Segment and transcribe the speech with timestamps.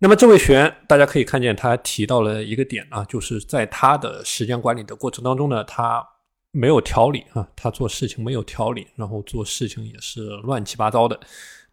[0.00, 6.06] 那么这位学员，大家可以看见他提到了一个点啊，就是在他的时间管理的过程当中呢，他
[6.52, 11.18] 没有条理啊，他做事情没有条理，然后做事情也是乱七八糟的。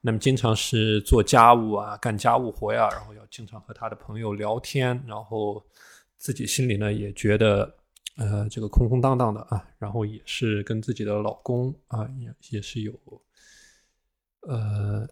[0.01, 5.63] 那么经常是做家务啊，干家务活呀，然后要经常和他的朋友聊天，然后
[6.17, 7.75] 自己心里呢也觉得
[8.17, 12.93] 呃这个空空荡荡的啊，然后也是跟自己的老公啊也也是有
[14.41, 15.07] 呃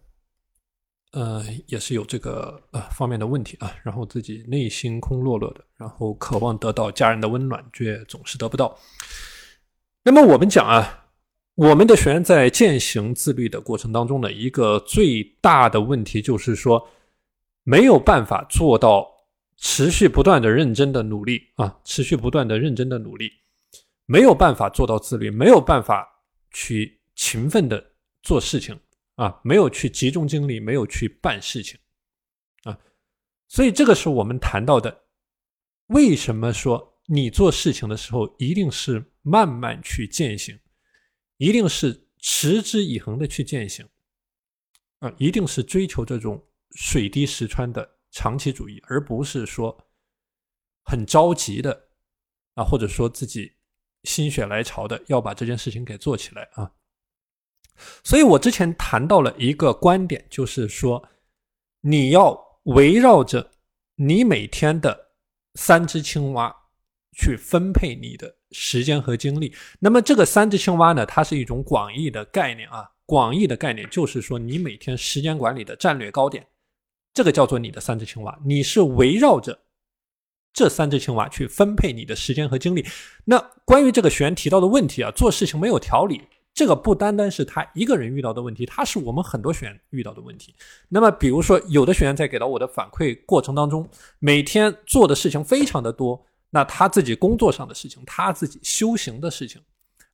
[1.14, 8.76] 呃也是有这个呃方面的问题啊，然后自己内心空落落的，然后渴望得到家人的温暖，却总是得不到。
[10.02, 11.00] 那么我们讲啊。
[11.56, 16.84] 我们的学员在践行自律的过程当中呢，一个最大的问题就是说，
[17.62, 19.06] 没有办法做到
[19.56, 23.30] 持续不断的认真的努力啊，持续不断的认真的努力，
[24.04, 26.04] 没有办法做到自律，没有办法
[26.50, 28.76] 去勤奋的做事情
[29.14, 31.78] 啊，没有去集中精力，没有去办事情
[32.64, 32.78] 啊，
[33.48, 35.04] 所以这个是我们谈到的，
[35.86, 40.58] 为什么说你做事情的时候一定是慢慢去践行。
[41.36, 43.84] 一定是持之以恒的去践行，
[45.00, 46.40] 啊，一定是追求这种
[46.76, 49.76] 水滴石穿的长期主义，而不是说
[50.84, 51.88] 很着急的
[52.54, 53.52] 啊，或者说自己
[54.04, 56.72] 心血来潮的要把这件事情给做起来啊。
[58.02, 61.02] 所以我之前谈到了一个观点，就是说
[61.80, 63.52] 你要围绕着
[63.96, 65.08] 你每天的
[65.54, 66.54] 三只青蛙
[67.12, 68.36] 去分配你的。
[68.56, 71.04] 时间和精力，那么这个三只青蛙呢？
[71.04, 76.46] 它是一种广义的概念啊，广义的概念就是说，你每天时间管理的战略高点，
[77.12, 79.58] 这个叫做你的三只青蛙，你是围绕着
[80.52, 82.86] 这三只青蛙去分配你的时间和精力。
[83.24, 86.20] 那关于这个学员提到的问题啊，做事情没有条理，
[86.54, 90.54] 这个不单单是他一个人遇到的问题，他是我们很多学员遇到的问题。
[90.88, 93.86] 那么，比如说有的学员在给到我的反馈过程当中，
[94.20, 96.24] 每天做的事情非常的多。
[96.50, 99.60] 那他自己工作上的事情，他自己修行的事情，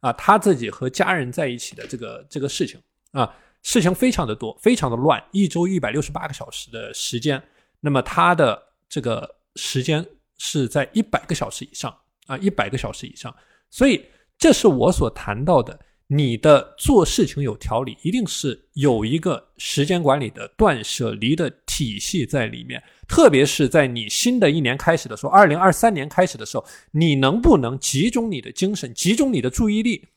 [0.01, 2.81] 啊，他自己和家人在一起的这个这个事情
[3.13, 3.31] 啊，
[3.63, 5.23] 事情非常的多，非常的乱。
[5.33, 7.43] 一周一百六十八个小时的时间，
[7.81, 10.03] 那么他的这个时间
[10.39, 11.95] 是在一百个小时以上
[12.27, 13.37] 啊，一百个小时以上。
[13.69, 14.07] 所以
[14.39, 15.79] 这是我所谈到的。
[16.13, 22.83] 你的做事情有条理，一定是有一个时间管理的断舍离的体系在里面。
[23.07, 30.09] 特别是在你新的一年开始的时候，二零二三年开始的时候，你能不能集中你的精神，集中你的注意力，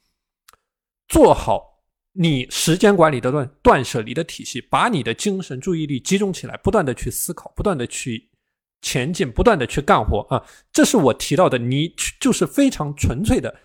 [1.07, 1.83] 做好
[2.13, 8.31] 你时间管理的断断舍离的体系，把你的精神注意力集中起来，不断的去思考，不断的去
[8.81, 10.43] 前进，不断的去干活啊！
[10.71, 13.55] 这是我提到的，你就是非常纯粹的，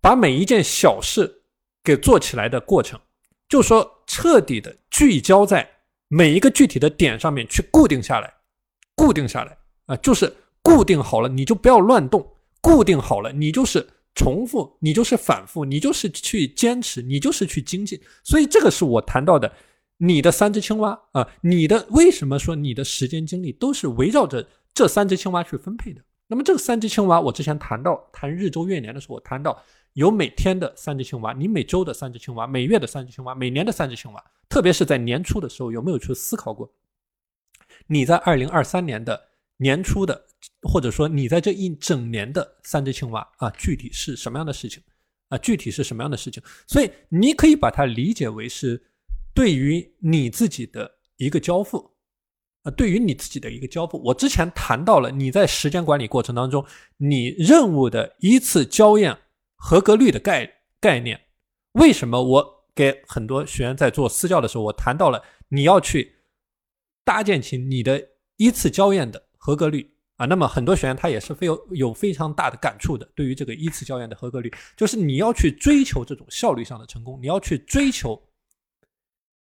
[0.00, 1.40] 把每一件小事。
[1.84, 2.98] 给做起来的过程，
[3.48, 5.68] 就说彻底的聚焦在
[6.08, 8.32] 每一个具体的点上面去固定下来，
[8.94, 9.56] 固定下来
[9.86, 10.32] 啊，就是
[10.62, 12.24] 固定好了，你就不要乱动，
[12.60, 18.00] 固定好了，你就是重复，你就是反复，你就是去坚持，你就是去精进。
[18.22, 19.52] 所以这个是我谈到的，
[19.96, 26.00] 你的三只青蛙啊，你的为什么说你的时间精力都是围绕着这三只青蛙去分配的？
[26.28, 29.60] 那么这个三只青蛙，我之前谈到谈日周月年的时候，我谈到。
[29.94, 34.24] 有每天的三只青蛙，你每周的三只青蛙，每月的三只青蛙，每年的三只青蛙。
[34.48, 36.70] 特别是在年初的时候，有没有去思考过？
[37.86, 40.26] 你在二零二三年的年初的，
[40.62, 44.82] 或者说你在这一整年的三只青蛙啊，具体是什么样的事情
[45.28, 45.38] 啊？
[45.38, 46.42] 具体是什么样的事情？
[46.66, 48.82] 所以你可以把它理解为是
[49.34, 51.90] 对于你自己的一个交付
[52.62, 54.02] 啊，对于你自己的一个交付。
[54.02, 56.64] 我之前谈到了你在时间管理过程当中，
[56.96, 59.18] 你任务的一次交验。
[59.64, 61.28] 合格率的概概念，
[61.74, 66.16] 为什么我给很多学员在做私教的时候，我谈到了你要去
[67.04, 68.08] 搭建起你的
[68.38, 70.26] 一次交验的合格率啊？
[70.26, 78.20] 那么很多学员他也是非有有非常大的感触的，对于这个一次交验的合格率，就是你要去追求这种效率上的成功，你要去追求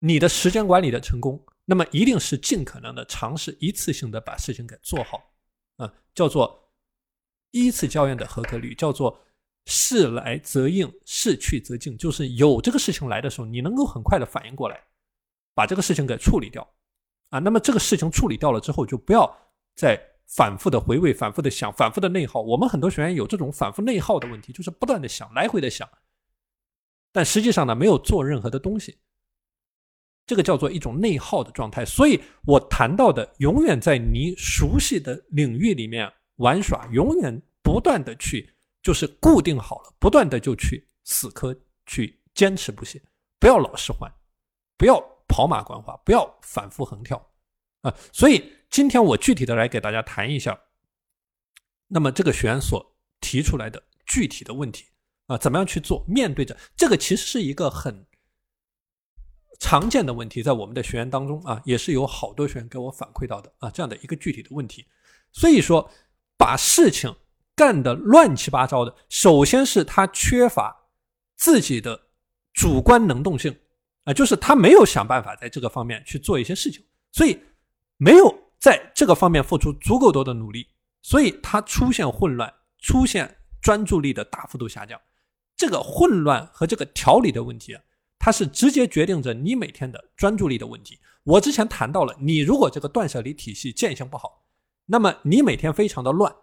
[0.00, 5.32] 你的时间管理的成功，那么一定是尽可能的尝试一次性的把事情给做好
[5.76, 6.70] 啊，叫做
[7.52, 9.19] 一次交验的合格率，叫做。
[9.66, 14.80] 事来则应，事去则静，就是有这个事情来的时候，你能够很快的反应过来，
[15.54, 16.66] 把这个事情给处理掉，
[17.28, 19.32] 啊，那么这个事情处理掉了之后，就不要
[19.76, 22.40] 再反复的回味、反复的想、反复的内耗。
[22.40, 25.88] 我们很多学员有这种反复内耗的问题，就是不断的想、来回的想，
[27.12, 28.98] 但实际上呢，没有做任何的东西，
[30.26, 31.84] 这个叫做一种内耗的状态。
[31.84, 38.48] 所以我谈到的，永远在你熟悉的领域里面玩耍，永远不断的去。
[38.82, 41.55] 就是固定好了，不断的就去死磕，
[41.87, 43.03] 去坚持不懈，
[43.38, 44.11] 不要老是换，
[44.77, 47.31] 不要跑马观花，不要反复横跳，
[47.82, 50.59] 啊，所以今天我具体的来给大家谈一下，
[51.88, 54.87] 那么这个学员所提出来的具体的问题
[55.27, 56.05] 啊，怎么样去做？
[56.09, 58.06] 面对着这个，其实是一个很
[59.59, 64.87] 常见的问题，在我们的学员当中啊，也是有好多学员给我反馈到的啊，这样的一个具体的问题。
[65.32, 65.91] 所以说，
[66.38, 67.15] 把事情
[67.60, 70.74] 干得乱七八糟的，首先是他缺乏
[71.36, 72.08] 自己的
[72.54, 73.54] 主观能动性
[74.04, 77.38] 啊，就是他没有想办法在这个方面去做一些事情，所以
[77.98, 80.68] 没有在这个方面付出足够多的努力，
[81.02, 84.98] 所以他出现混乱，出现专注力的大幅度下降。
[85.54, 87.82] 这个混乱和这个调理的问题啊，
[88.18, 90.98] 它是直接决定着你每天的专注力的问题。
[91.24, 94.46] 我之前谈到了，你如果这个断舍离体系践行不好。
[94.86, 96.34] 那么你每天非常的乱，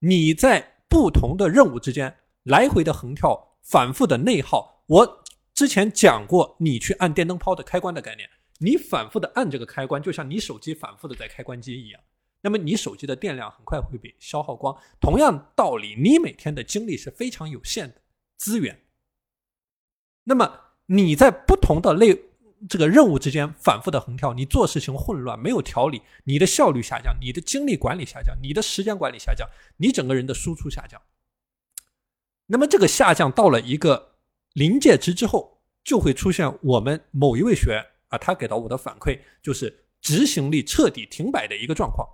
[0.00, 4.84] 你在不同的任务之间来回的横跳，反复的内耗。
[4.86, 8.28] 我之前讲过，你去按电灯泡的开关的概念，
[8.58, 12.00] 你反复的按这个开关，就像你手机反复的在开关机一样。
[12.42, 14.76] 那么你手机的电量很快会被消耗光。
[15.00, 18.00] 同样道理，你每天的精力是非常有限的
[18.36, 18.82] 资源。
[20.24, 22.22] 那么你在不同的类。
[22.68, 31.00] 这个任务之间反复的横跳，你做事情混乱，没有条理，你的效率下降，你的精力管理下降，你的时间管理下降，你整个人的输出下降。
[32.46, 34.16] 那么这个下降到了一个
[34.54, 42.08] 临界值之后，就会出现我们某一位学员啊，他给到我的反馈就是执行力彻底停摆的一个状况，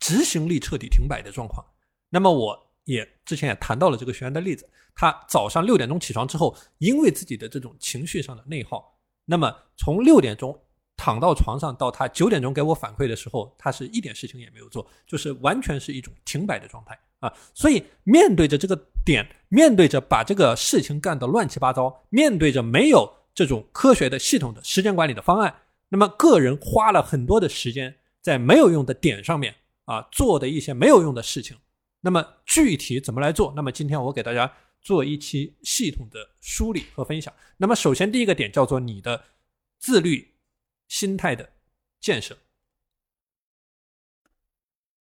[0.00, 1.64] 执行力彻底停摆的状况。
[2.10, 8.98] 那么我也之前也谈到了这个学员的例子，他早上六点钟起床之后，因为自己的这种情绪上的内耗。
[9.26, 10.58] 那么从六点钟
[10.96, 17.30] 躺到床上到他九点钟给我反馈的时候，他是一点事情也没有做，就是完全是一种停摆的状态啊。
[17.52, 18.74] 所以面对着这个
[19.04, 25.54] 点，面对着把这个事情干得乱七八糟，面对着没有这种科学的系统的时间管理的方案，
[25.90, 29.54] 那么个人花了很多的时间在没有用的点上面
[29.84, 31.54] 啊，做的一些没有用的事情。
[32.00, 33.52] 那么具体怎么来做？
[33.56, 34.52] 那么今天我给大家。
[34.80, 37.34] 做一期系统的梳理和分享。
[37.56, 39.24] 那么，首先第一个点叫做你的
[39.76, 40.36] 自律
[40.86, 41.52] 心态的
[42.00, 42.38] 建设。